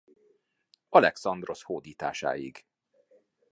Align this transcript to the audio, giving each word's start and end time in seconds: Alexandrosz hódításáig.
Alexandrosz 0.89 1.63
hódításáig. 1.63 2.65